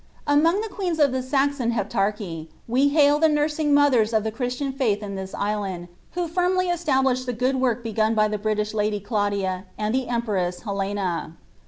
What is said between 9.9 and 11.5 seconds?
the empress Helena.